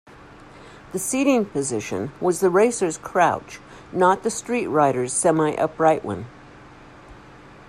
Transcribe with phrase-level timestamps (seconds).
[0.93, 3.59] The seating position was the racer's crouch,
[3.91, 6.25] not the street rider's semi-upright one.